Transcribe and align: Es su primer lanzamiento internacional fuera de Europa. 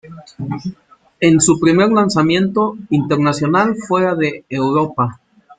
Es 1.19 1.45
su 1.45 1.59
primer 1.59 1.91
lanzamiento 1.91 2.75
internacional 2.89 3.75
fuera 3.75 4.15
de 4.15 4.45
Europa. 4.49 5.21